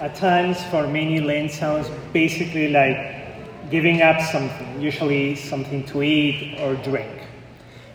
at 0.00 0.14
times 0.14 0.62
for 0.64 0.86
many 0.86 1.20
Lent 1.20 1.50
sounds 1.50 1.88
basically 2.12 2.68
like 2.68 3.70
giving 3.70 4.02
up 4.02 4.20
something, 4.20 4.80
usually 4.80 5.34
something 5.34 5.84
to 5.84 6.02
eat 6.02 6.58
or 6.60 6.74
drink. 6.76 7.22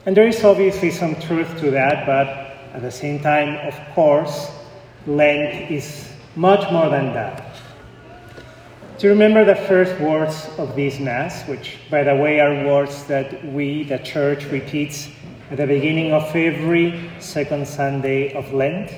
And 0.05 0.17
there 0.17 0.27
is 0.27 0.43
obviously 0.43 0.89
some 0.91 1.15
truth 1.15 1.59
to 1.59 1.71
that, 1.71 2.05
but 2.05 2.27
at 2.75 2.81
the 2.81 2.91
same 2.91 3.19
time, 3.19 3.55
of 3.67 3.75
course, 3.93 4.49
Lent 5.05 5.69
is 5.71 6.11
much 6.35 6.71
more 6.71 6.89
than 6.89 7.13
that. 7.13 7.55
To 8.99 9.09
remember 9.09 9.45
the 9.45 9.55
first 9.55 9.99
words 9.99 10.49
of 10.57 10.75
this 10.75 10.99
Mass, 10.99 11.47
which, 11.47 11.77
by 11.89 12.03
the 12.03 12.15
way, 12.15 12.39
are 12.39 12.65
words 12.67 13.03
that 13.05 13.43
we, 13.45 13.83
the 13.83 13.97
Church, 13.99 14.45
repeats 14.45 15.09
at 15.49 15.57
the 15.57 15.67
beginning 15.67 16.13
of 16.13 16.23
every 16.35 17.09
second 17.19 17.67
Sunday 17.67 18.33
of 18.33 18.53
Lent. 18.53 18.91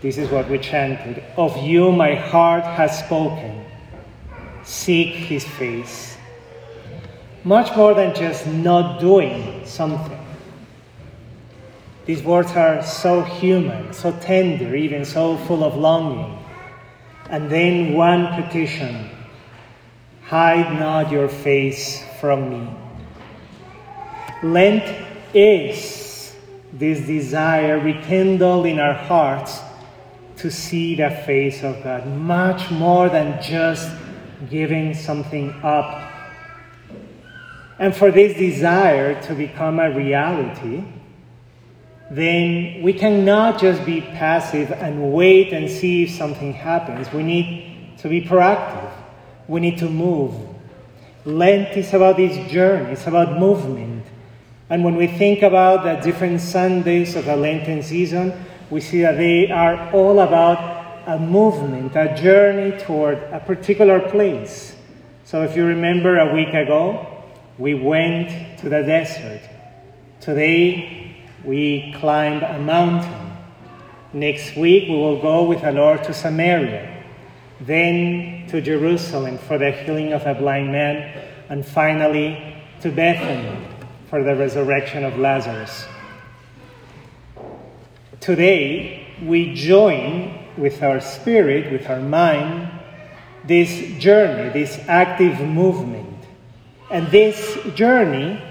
This 0.00 0.16
is 0.16 0.30
what 0.30 0.48
we 0.48 0.58
chanted 0.58 1.24
Of 1.36 1.56
you 1.56 1.90
my 1.90 2.14
heart 2.14 2.62
has 2.62 2.98
spoken, 2.98 3.64
seek 4.62 5.14
his 5.14 5.44
face. 5.44 6.16
Much 7.42 7.74
more 7.76 7.94
than 7.94 8.14
just 8.14 8.46
not 8.46 9.00
doing 9.00 9.64
something. 9.64 10.18
These 12.04 12.22
words 12.22 12.52
are 12.52 12.82
so 12.82 13.22
human, 13.22 13.92
so 13.92 14.12
tender, 14.12 14.74
even 14.74 15.04
so 15.04 15.36
full 15.36 15.62
of 15.64 15.76
longing. 15.76 16.38
And 17.28 17.50
then 17.50 17.94
one 17.94 18.42
petition 18.42 19.10
hide 20.22 20.78
not 20.78 21.10
your 21.10 21.28
face 21.28 22.04
from 22.20 22.50
me. 22.50 22.70
Lent 24.42 24.84
is 25.34 26.34
this 26.72 27.06
desire 27.06 27.78
rekindled 27.78 28.66
in 28.66 28.78
our 28.78 28.94
hearts 28.94 29.60
to 30.38 30.50
see 30.50 30.94
the 30.94 31.10
face 31.26 31.62
of 31.62 31.82
God, 31.82 32.06
much 32.06 32.70
more 32.70 33.08
than 33.08 33.42
just 33.42 33.90
giving 34.50 34.94
something 34.94 35.50
up. 35.62 36.12
And 37.78 37.94
for 37.94 38.10
this 38.10 38.36
desire 38.36 39.20
to 39.22 39.34
become 39.34 39.78
a 39.78 39.90
reality, 39.90 40.84
then 42.10 42.82
we 42.82 42.92
cannot 42.92 43.60
just 43.60 43.84
be 43.84 44.00
passive 44.00 44.72
and 44.72 45.12
wait 45.12 45.52
and 45.52 45.68
see 45.70 46.04
if 46.04 46.10
something 46.10 46.52
happens. 46.52 47.12
We 47.12 47.22
need 47.22 47.98
to 47.98 48.08
be 48.08 48.22
proactive. 48.22 48.92
We 49.46 49.60
need 49.60 49.78
to 49.78 49.88
move. 49.88 50.34
Lent 51.24 51.76
is 51.76 51.92
about 51.92 52.16
this 52.16 52.50
journey, 52.50 52.92
it's 52.92 53.06
about 53.06 53.38
movement. 53.38 54.06
And 54.70 54.84
when 54.84 54.96
we 54.96 55.06
think 55.06 55.42
about 55.42 55.82
the 55.82 55.94
different 55.96 56.40
Sundays 56.40 57.16
of 57.16 57.24
the 57.24 57.36
Lenten 57.36 57.82
season, 57.82 58.32
we 58.70 58.80
see 58.80 59.02
that 59.02 59.16
they 59.16 59.50
are 59.50 59.90
all 59.92 60.20
about 60.20 61.06
a 61.06 61.18
movement, 61.18 61.96
a 61.96 62.14
journey 62.20 62.76
toward 62.78 63.18
a 63.32 63.40
particular 63.40 63.98
place. 63.98 64.76
So 65.24 65.42
if 65.42 65.56
you 65.56 65.64
remember 65.64 66.18
a 66.18 66.34
week 66.34 66.52
ago, 66.54 67.06
we 67.56 67.74
went 67.74 68.58
to 68.58 68.68
the 68.68 68.82
desert. 68.82 69.40
Today, 70.20 71.16
we 71.44 71.94
climb 71.98 72.42
a 72.42 72.58
mountain. 72.58 73.32
Next 74.12 74.56
week, 74.56 74.88
we 74.88 74.94
will 74.94 75.20
go 75.20 75.44
with 75.44 75.62
the 75.62 75.72
Lord 75.72 76.04
to 76.04 76.12
Samaria, 76.12 77.04
then 77.60 78.46
to 78.48 78.60
Jerusalem 78.60 79.38
for 79.38 79.58
the 79.58 79.70
healing 79.70 80.12
of 80.12 80.26
a 80.26 80.34
blind 80.34 80.72
man, 80.72 81.26
and 81.48 81.64
finally 81.64 82.56
to 82.82 82.90
Bethany 82.90 83.66
for 84.08 84.22
the 84.22 84.34
resurrection 84.34 85.04
of 85.04 85.18
Lazarus. 85.18 85.86
Today, 88.20 89.06
we 89.22 89.54
join 89.54 90.36
with 90.56 90.82
our 90.82 91.00
spirit, 91.00 91.70
with 91.70 91.88
our 91.88 92.00
mind, 92.00 92.68
this 93.44 93.96
journey, 94.02 94.50
this 94.50 94.78
active 94.88 95.40
movement. 95.40 96.18
And 96.90 97.06
this 97.08 97.58
journey 97.74 98.42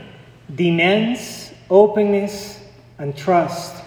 demands 0.54 1.52
openness 1.70 2.64
and 2.98 3.16
trust 3.16 3.84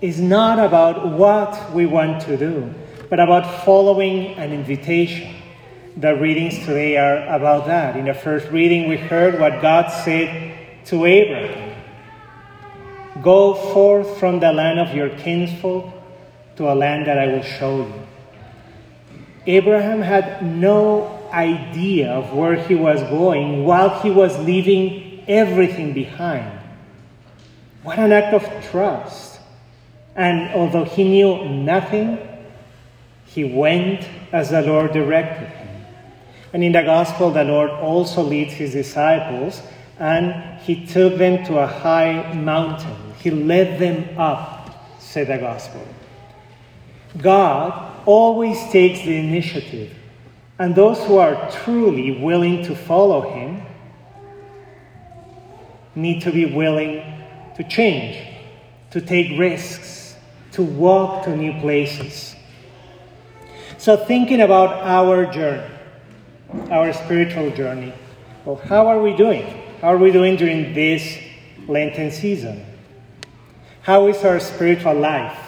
is 0.00 0.20
not 0.20 0.58
about 0.58 1.12
what 1.12 1.72
we 1.72 1.86
want 1.86 2.22
to 2.22 2.36
do, 2.36 2.74
but 3.08 3.20
about 3.20 3.64
following 3.64 4.34
an 4.34 4.52
invitation. 4.52 5.36
The 5.96 6.16
readings 6.16 6.58
today 6.60 6.96
are 6.96 7.28
about 7.34 7.66
that. 7.66 7.96
In 7.96 8.06
the 8.06 8.14
first 8.14 8.48
reading, 8.48 8.88
we 8.88 8.96
heard 8.96 9.38
what 9.38 9.62
God 9.62 9.88
said 9.88 10.86
to 10.86 11.04
Abraham 11.04 11.69
Go 13.22 13.54
forth 13.54 14.18
from 14.18 14.40
the 14.40 14.52
land 14.52 14.78
of 14.78 14.94
your 14.94 15.10
kinsfolk 15.10 15.92
to 16.56 16.70
a 16.70 16.74
land 16.74 17.06
that 17.06 17.18
I 17.18 17.26
will 17.26 17.42
show 17.42 17.78
you. 17.78 18.06
Abraham 19.46 20.02
had 20.02 20.44
no 20.44 21.18
idea 21.32 22.10
of 22.10 22.32
where 22.34 22.56
he 22.56 22.74
was 22.74 23.00
going 23.04 23.64
while 23.64 24.00
he 24.00 24.10
was 24.10 24.38
leaving 24.38 25.24
everything 25.26 25.92
behind. 25.92 26.58
What 27.82 27.98
an 27.98 28.12
act 28.12 28.34
of 28.34 28.70
trust. 28.70 29.40
And 30.14 30.54
although 30.54 30.84
he 30.84 31.04
knew 31.04 31.48
nothing, 31.48 32.18
he 33.26 33.44
went 33.44 34.06
as 34.32 34.50
the 34.50 34.60
Lord 34.62 34.92
directed 34.92 35.48
him. 35.48 35.84
And 36.52 36.64
in 36.64 36.72
the 36.72 36.82
gospel, 36.82 37.30
the 37.30 37.44
Lord 37.44 37.70
also 37.70 38.22
leads 38.22 38.52
his 38.52 38.72
disciples 38.72 39.62
and 39.98 40.60
he 40.60 40.84
took 40.86 41.16
them 41.16 41.44
to 41.44 41.58
a 41.58 41.66
high 41.66 42.32
mountain. 42.34 43.09
He 43.20 43.30
led 43.30 43.78
them 43.78 44.18
up, 44.18 44.98
said 44.98 45.28
the 45.28 45.36
gospel. 45.38 45.86
God 47.18 48.02
always 48.06 48.58
takes 48.70 49.00
the 49.00 49.16
initiative, 49.16 49.94
and 50.58 50.74
those 50.74 50.98
who 51.04 51.18
are 51.18 51.50
truly 51.50 52.22
willing 52.22 52.64
to 52.64 52.74
follow 52.74 53.30
him 53.30 53.62
need 55.94 56.22
to 56.22 56.32
be 56.32 56.46
willing 56.46 57.02
to 57.56 57.64
change, 57.64 58.26
to 58.90 59.00
take 59.00 59.38
risks, 59.38 60.16
to 60.52 60.62
walk 60.62 61.24
to 61.24 61.36
new 61.36 61.60
places. 61.60 62.34
So, 63.76 63.96
thinking 63.96 64.40
about 64.40 64.82
our 64.82 65.26
journey, 65.26 65.66
our 66.70 66.92
spiritual 66.92 67.50
journey, 67.50 67.92
well, 68.44 68.56
how 68.56 68.86
are 68.86 69.02
we 69.02 69.14
doing? 69.14 69.44
How 69.80 69.88
are 69.88 69.98
we 69.98 70.10
doing 70.10 70.36
during 70.36 70.72
this 70.74 71.18
Lenten 71.66 72.10
season? 72.10 72.64
How 73.82 74.08
is 74.08 74.24
our 74.24 74.40
spiritual 74.40 74.94
life? 74.94 75.38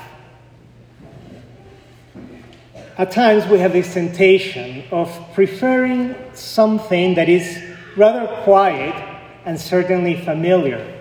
At 2.97 3.10
times 3.10 3.47
we 3.47 3.59
have 3.59 3.72
this 3.72 3.93
temptation 3.93 4.84
of 4.91 5.10
preferring 5.34 6.15
something 6.34 7.15
that 7.15 7.28
is 7.28 7.62
rather 7.97 8.26
quiet 8.43 8.94
and 9.44 9.60
certainly 9.60 10.20
familiar 10.25 11.00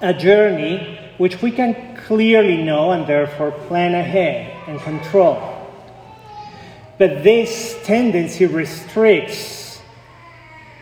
a 0.00 0.14
journey 0.14 0.98
which 1.18 1.42
we 1.42 1.50
can 1.50 1.96
clearly 2.06 2.62
know 2.62 2.92
and 2.92 3.06
therefore 3.06 3.52
plan 3.52 3.94
ahead 3.94 4.50
and 4.66 4.80
control. 4.80 5.38
But 6.98 7.22
this 7.22 7.78
tendency 7.84 8.46
restricts 8.46 9.69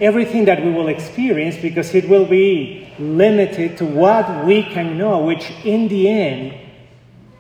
everything 0.01 0.45
that 0.45 0.65
we 0.65 0.71
will 0.71 0.89
experience 0.89 1.57
because 1.57 1.95
it 1.95 2.09
will 2.09 2.27
be 2.27 2.89
limited 2.99 3.77
to 3.79 3.85
what 3.85 4.45
we 4.45 4.63
can 4.63 4.97
know, 4.97 5.25
which 5.25 5.51
in 5.65 5.89
the 5.89 6.09
end 6.09 6.55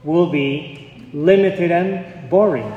will 0.04 0.30
be 0.30 1.08
limited 1.12 1.70
and 1.70 2.28
boring. 2.30 2.72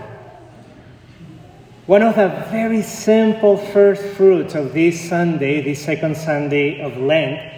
One 1.88 2.03
of 2.03 2.16
the 2.16 2.30
very 2.52 2.84
simple 2.84 3.58
first 3.58 4.03
fruits 4.16 4.56
of 4.56 4.74
this 4.74 5.09
Sunday, 5.09 5.62
this 5.62 5.84
second 5.84 6.16
Sunday 6.16 6.80
of 6.81 6.97
Lent, 6.97 7.52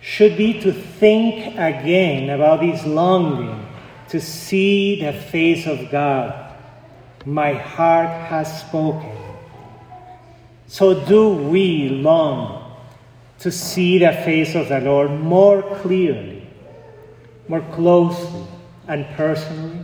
should 0.00 0.36
be 0.36 0.60
to 0.60 0.72
think 0.72 1.54
again 1.58 2.30
about 2.30 2.60
this 2.60 2.84
longing 2.86 3.66
to 4.08 4.20
see 4.20 5.04
the 5.04 5.12
face 5.12 5.66
of 5.66 5.90
God. 5.90 6.54
My 7.24 7.52
heart 7.52 8.08
has 8.08 8.60
spoken. 8.60 9.12
So, 10.68 11.06
do 11.06 11.30
we 11.30 11.88
long 11.88 12.76
to 13.38 13.52
see 13.52 13.98
the 13.98 14.12
face 14.12 14.54
of 14.54 14.68
the 14.68 14.80
Lord 14.80 15.10
more 15.12 15.62
clearly, 15.76 16.48
more 17.46 17.60
closely, 17.72 18.46
and 18.88 19.06
personally? 19.16 19.80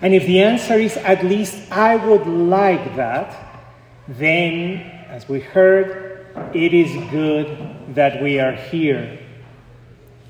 And 0.00 0.14
if 0.14 0.26
the 0.26 0.40
answer 0.40 0.74
is 0.74 0.96
at 0.98 1.24
least 1.24 1.72
I 1.72 1.96
would 1.96 2.26
like 2.26 2.96
that, 2.96 3.64
then, 4.06 4.80
as 5.08 5.28
we 5.28 5.40
heard, 5.40 6.26
it 6.52 6.74
is 6.74 6.92
good 7.10 7.94
that 7.94 8.22
we 8.22 8.38
are 8.38 8.52
here. 8.52 9.18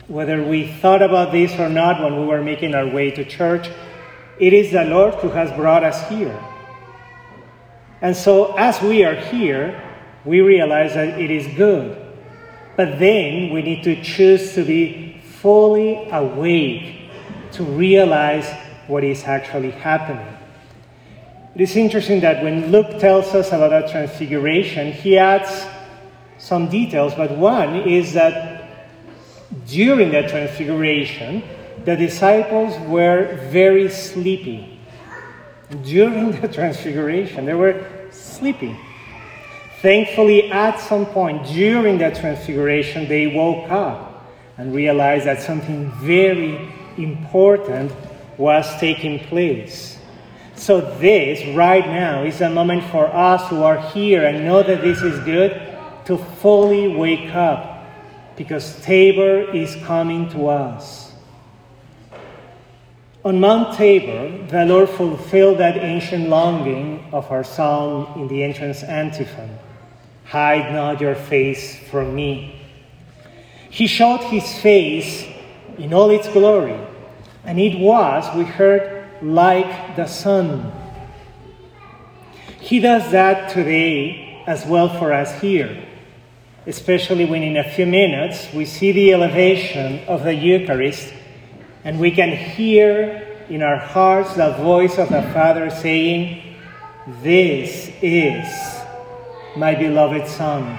Whether 0.07 0.43
we 0.43 0.69
thought 0.69 1.03
about 1.03 1.33
this 1.33 1.59
or 1.59 1.69
not 1.69 2.03
when 2.03 2.21
we 2.21 2.27
were 2.27 2.43
making 2.43 2.75
our 2.75 2.87
way 2.87 3.11
to 3.11 3.25
church, 3.25 3.69
it 4.39 4.53
is 4.53 4.73
the 4.73 4.85
Lord 4.85 5.15
who 5.15 5.29
has 5.31 5.51
brought 5.53 5.85
us 5.85 6.09
here. 6.09 6.39
And 8.05 8.15
so, 8.15 8.53
as 8.57 8.83
we 8.83 9.03
are 9.03 9.15
here, 9.15 9.83
we 10.27 10.43
realize 10.43 10.93
that 10.93 11.19
it 11.19 11.31
is 11.31 11.47
good. 11.57 11.97
But 12.77 12.99
then 12.99 13.51
we 13.51 13.63
need 13.63 13.83
to 13.85 14.03
choose 14.03 14.53
to 14.57 14.63
be 14.63 15.23
fully 15.41 16.07
awake 16.11 17.09
to 17.53 17.65
realize 17.65 18.47
what 18.89 19.05
is 19.05 19.25
actually 19.25 19.71
happening. 19.71 20.37
It 21.55 21.63
is 21.63 21.77
interesting 21.77 22.21
that 22.21 22.45
when 22.45 22.71
Luke 22.71 23.01
tells 23.01 23.29
us 23.29 23.49
about 23.49 23.71
the 23.71 23.91
transfiguration, 23.91 24.93
he 24.93 25.17
adds 25.17 25.65
some 26.37 26.69
details, 26.69 27.15
but 27.15 27.31
one 27.31 27.75
is 27.75 28.13
that 28.13 28.87
during 29.67 30.11
that 30.11 30.29
transfiguration, 30.29 31.43
the 31.87 31.97
disciples 31.97 32.79
were 32.87 33.39
very 33.51 33.89
sleepy. 33.89 34.79
During 35.85 36.33
the 36.43 36.49
transfiguration, 36.49 37.47
they 37.47 37.55
were 37.55 37.94
sleepy. 38.35 38.77
Thankfully, 39.81 40.51
at 40.51 40.81
some 40.81 41.07
point 41.07 41.47
during 41.47 41.99
the 41.99 42.11
transfiguration, 42.11 43.07
they 43.09 43.27
woke 43.27 43.71
up 43.71 44.27
and 44.57 44.75
realized 44.75 45.27
that 45.27 45.43
something 45.43 45.91
very 46.01 46.73
important 46.97 47.93
was 48.39 48.67
taking 48.79 49.19
place. 49.19 49.99
So, 50.57 50.81
this 50.99 51.45
right 51.57 51.87
now 51.87 52.23
is 52.23 52.41
a 52.41 52.49
moment 52.49 52.85
for 52.85 53.07
us 53.07 53.49
who 53.51 53.63
are 53.63 53.81
here 53.91 54.25
and 54.25 54.45
know 54.45 54.63
that 54.63 54.83
this 54.83 55.03
is 55.03 55.19
good 55.25 55.51
to 56.07 56.17
fully 56.17 56.89
wake 56.89 57.35
up 57.35 57.85
because 58.37 58.81
Tabor 58.83 59.51
is 59.55 59.77
coming 59.85 60.29
to 60.31 60.49
us. 60.49 61.13
On 63.25 63.41
Mount 63.41 63.75
Tabor, 63.75 64.47
the 64.49 64.67
Lord 64.67 64.91
fulfilled 64.91 65.57
that 65.57 65.79
ancient 65.79 66.29
longing 66.29 67.09
of 67.11 67.31
our 67.31 67.43
psalm 67.43 68.21
in 68.21 68.29
the 68.29 68.43
entrance 68.43 68.83
antiphon 68.83 69.59
Hide 70.27 70.75
not 70.75 71.01
your 71.01 71.15
face 71.15 71.79
from 71.89 72.15
me. 72.15 72.61
He 73.71 73.87
showed 73.87 74.21
his 74.21 74.59
face 74.59 75.27
in 75.79 75.95
all 75.95 76.11
its 76.11 76.29
glory, 76.29 76.79
and 77.45 77.59
it 77.59 77.79
was, 77.79 78.25
we 78.37 78.45
heard, 78.45 79.09
like 79.23 79.97
the 79.97 80.07
sun. 80.07 80.71
He 82.61 82.79
does 82.79 83.11
that 83.13 83.51
today 83.51 84.43
as 84.47 84.67
well 84.67 84.99
for 84.99 85.15
us 85.15 85.41
here, 85.41 85.83
especially 86.67 87.25
when 87.25 87.43
in 87.43 87.57
a 87.57 87.71
few 87.71 87.87
minutes 87.87 88.53
we 88.53 88.67
see 88.67 88.93
the 88.93 89.15
elevation 89.15 90.01
of 90.09 90.25
the 90.25 90.35
Eucharist 90.35 91.13
and 91.85 92.01
we 92.01 92.11
can 92.11 92.31
hear 92.35 93.45
in 93.49 93.63
our 93.63 93.77
hearts 93.77 94.35
the 94.35 94.53
voice 94.55 94.99
of 94.99 95.11
the 95.11 95.23
Father 95.35 95.69
saying, 95.69 96.57
This 97.23 97.91
is 98.01 98.47
my 99.57 99.75
beloved 99.75 100.27
Son. 100.27 100.79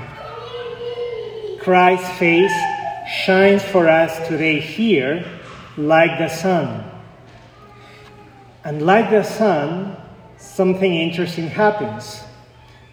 Christ's 1.59 2.09
face 2.17 2.53
shines 3.07 3.63
for 3.63 3.87
us 3.87 4.27
today 4.27 4.59
here 4.59 5.25
like 5.77 6.17
the 6.17 6.27
sun. 6.27 6.83
And 8.63 8.81
like 8.81 9.11
the 9.11 9.23
sun, 9.23 9.95
something 10.37 10.91
interesting 10.91 11.47
happens. 11.47 12.23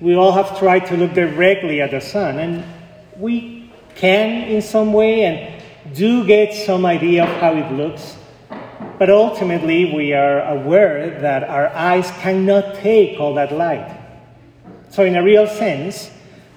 We 0.01 0.17
all 0.17 0.33
have 0.33 0.59
tried 0.59 0.87
to 0.87 0.97
look 0.97 1.15
directly 1.15 1.81
at 1.81 1.93
the 1.93 2.01
sun, 2.01 2.39
and 2.39 2.65
we 3.17 3.71
can 3.95 4.49
in 4.49 4.61
some 4.61 4.93
way 4.93 5.25
and 5.25 5.62
do 5.95 6.27
get 6.27 6.55
some 6.55 6.87
idea 6.87 7.25
of 7.25 7.41
how 7.41 7.55
it 7.55 7.73
looks. 7.73 8.17
But 8.99 9.11
ultimately, 9.11 9.93
we 9.93 10.13
are 10.13 10.41
aware 10.43 11.21
that 11.21 11.45
our 11.45 11.69
eyes 11.69 12.11
cannot 12.21 12.77
take 12.77 13.19
all 13.19 13.35
that 13.35 13.53
light. 13.53 13.99
So, 14.91 15.05
in 15.05 15.17
a 15.17 15.23
real 15.23 15.47
sense, 15.47 16.11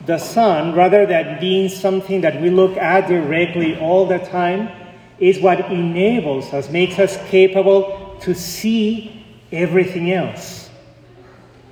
the 0.05 0.17
sun, 0.17 0.75
rather 0.75 1.05
than 1.05 1.39
being 1.39 1.69
something 1.69 2.21
that 2.21 2.41
we 2.41 2.49
look 2.49 2.77
at 2.77 3.07
directly 3.07 3.77
all 3.79 4.05
the 4.05 4.19
time, 4.19 4.69
is 5.17 5.39
what 5.39 5.71
enables 5.71 6.53
us, 6.53 6.69
makes 6.69 6.99
us 6.99 7.17
capable 7.29 8.17
to 8.21 8.35
see 8.35 9.25
everything 9.51 10.11
else. 10.11 10.69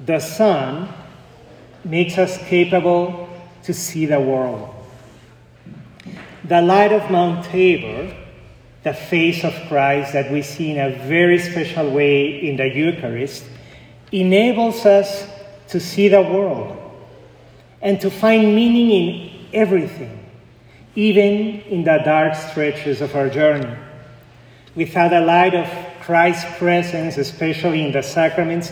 The 0.06 0.20
sun 0.20 0.90
makes 1.84 2.18
us 2.18 2.38
capable 2.48 3.30
to 3.64 3.74
see 3.74 4.06
the 4.06 4.20
world. 4.20 4.73
The 6.46 6.62
light 6.62 6.92
of 6.92 7.10
Mount 7.10 7.46
Tabor, 7.46 8.16
the 8.84 8.94
face 8.94 9.44
of 9.44 9.54
Christ 9.68 10.14
that 10.14 10.32
we 10.32 10.42
see 10.42 10.72
in 10.72 10.80
a 10.80 10.98
very 11.08 11.40
special 11.40 11.90
way 11.90 12.48
in 12.48 12.58
the 12.58 12.68
Eucharist, 12.68 13.46
enables 14.12 14.86
us 14.86 15.28
to 15.70 15.80
see 15.80 16.10
the 16.10 16.22
world 16.22 16.78
and 17.82 18.00
to 18.02 18.12
find 18.12 18.56
meaning 18.56 18.92
in 18.92 19.48
everything 19.54 20.24
even 20.96 21.62
in 21.62 21.84
the 21.84 22.02
dark 22.06 22.36
stretches 22.36 23.02
of 23.02 23.16
our 23.16 23.30
journey. 23.30 23.76
Without 24.76 25.10
the 25.10 25.22
light 25.22 25.56
of 25.56 25.68
Christ's 26.02 26.58
presence, 26.58 27.18
especially 27.18 27.86
in 27.86 27.92
the 27.92 28.04
sacraments, 28.04 28.72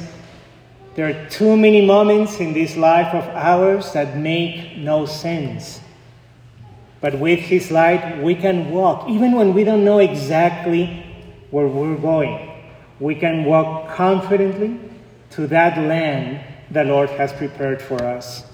there 0.95 1.07
are 1.07 1.29
too 1.29 1.55
many 1.55 1.85
moments 1.85 2.39
in 2.39 2.53
this 2.53 2.75
life 2.75 3.13
of 3.13 3.23
ours 3.35 3.93
that 3.93 4.17
make 4.17 4.77
no 4.77 5.05
sense. 5.05 5.80
But 7.01 7.17
with 7.19 7.39
His 7.39 7.71
light, 7.71 8.21
we 8.21 8.35
can 8.35 8.71
walk, 8.71 9.09
even 9.09 9.33
when 9.33 9.53
we 9.53 9.63
don't 9.63 9.83
know 9.83 9.99
exactly 9.99 11.03
where 11.49 11.67
we're 11.67 11.97
going. 11.97 12.49
We 12.99 13.15
can 13.15 13.43
walk 13.45 13.89
confidently 13.89 14.79
to 15.31 15.47
that 15.47 15.77
land 15.77 16.45
the 16.69 16.83
Lord 16.83 17.09
has 17.09 17.33
prepared 17.33 17.81
for 17.81 18.01
us. 18.01 18.45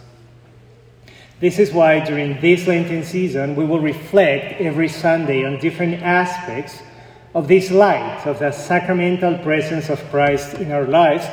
This 1.40 1.60
is 1.60 1.72
why 1.72 2.00
during 2.00 2.42
this 2.42 2.66
Lenten 2.66 3.04
season 3.04 3.56
we 3.56 3.66
will 3.66 3.80
reflect 3.80 4.60
every 4.60 4.88
Sunday 4.88 5.46
on 5.46 5.60
different 5.60 6.02
aspects 6.02 6.82
of 7.36 7.48
this 7.48 7.70
light, 7.70 8.26
of 8.26 8.40
the 8.40 8.52
sacramental 8.52 9.38
presence 9.40 9.90
of 9.90 10.04
Christ 10.10 10.56
in 10.56 10.72
our 10.72 10.86
lives, 10.86 11.28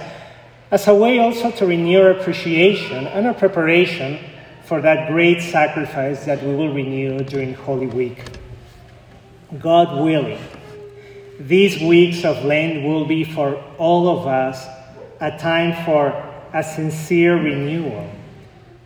as 0.70 0.88
a 0.88 0.94
way 0.94 1.19
also 1.19 1.50
to 1.52 1.67
renew 1.67 2.02
our 2.02 2.10
appreciation 2.10 3.06
and 3.06 3.26
our 3.26 3.32
preparation 3.32 4.19
for 4.64 4.81
that 4.81 5.08
great 5.08 5.43
sacrifice 5.43 6.25
that 6.25 6.43
we 6.43 6.55
will 6.55 6.72
renew 6.72 7.22
during 7.25 7.55
Holy 7.55 7.87
Week. 7.87 8.25
God 9.58 10.02
willing, 10.02 10.40
these 11.38 11.81
weeks 11.81 12.25
of 12.25 12.44
Lent 12.44 12.84
will 12.84 13.05
be 13.05 13.25
for 13.25 13.62
all 13.78 14.19
of 14.19 14.26
us 14.26 14.66
a 15.20 15.37
time 15.38 15.84
for 15.84 16.08
a 16.52 16.62
sincere 16.62 17.37
renewal. 17.37 18.11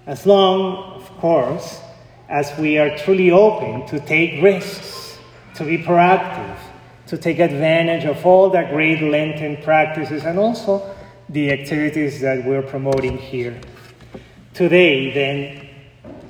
As 0.06 0.26
long 0.26 0.94
of 1.00 1.08
course, 1.18 1.80
as 2.28 2.56
we 2.58 2.78
are 2.78 2.96
truly 2.98 3.30
open 3.30 3.86
to 3.86 4.00
take 4.00 4.42
risks, 4.42 5.18
to 5.54 5.64
be 5.64 5.78
proactive, 5.78 6.56
to 7.06 7.16
take 7.16 7.38
advantage 7.38 8.04
of 8.04 8.24
all 8.24 8.50
the 8.50 8.62
great 8.70 9.00
Lenten 9.00 9.56
practices 9.62 10.24
and 10.24 10.38
also 10.38 10.94
the 11.28 11.50
activities 11.50 12.20
that 12.20 12.44
we're 12.44 12.62
promoting 12.62 13.16
here. 13.18 13.58
Today, 14.54 15.12
then, 15.12 15.67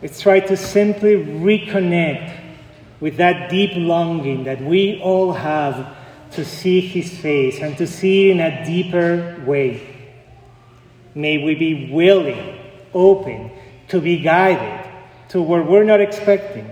let's 0.02 0.21
try 0.21 0.40
to 0.40 0.57
simply 0.57 1.17
reconnect 1.17 2.37
with 3.00 3.17
that 3.17 3.50
deep 3.50 3.73
longing 3.75 4.45
that 4.45 4.61
we 4.61 5.00
all 5.02 5.33
have 5.33 5.97
to 6.33 6.45
see 6.45 6.81
His 6.81 7.17
face 7.17 7.61
and 7.61 7.76
to 7.78 7.87
see 7.87 8.31
in 8.31 8.40
a 8.40 8.64
deeper 8.64 9.43
way. 9.47 10.12
May 11.14 11.43
we 11.43 11.55
be 11.55 11.90
willing, 11.93 12.59
open, 12.95 13.50
to 13.88 14.00
be 14.00 14.19
guided 14.19 14.87
to 15.31 15.43
where 15.43 15.62
we're 15.62 15.85
not 15.85 16.00
expecting, 16.00 16.71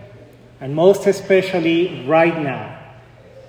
and 0.60 0.74
most 0.74 1.06
especially 1.06 2.06
right 2.06 2.38
now. 2.40 2.72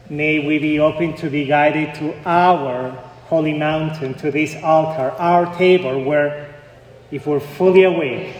May 0.09 0.45
we 0.45 0.59
be 0.59 0.79
open 0.79 1.15
to 1.17 1.29
be 1.29 1.45
guided 1.45 1.95
to 1.95 2.15
our 2.27 2.91
holy 3.25 3.53
mountain, 3.53 4.13
to 4.15 4.31
this 4.31 4.55
altar, 4.63 5.11
our 5.11 5.53
table, 5.57 6.03
where, 6.03 6.55
if 7.11 7.27
we're 7.27 7.41
fully 7.41 7.83
awake, 7.83 8.33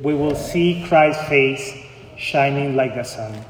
we 0.00 0.14
will 0.14 0.34
see 0.34 0.84
Christ's 0.88 1.28
face 1.28 1.84
shining 2.16 2.76
like 2.76 2.94
the 2.94 3.04
sun. 3.04 3.44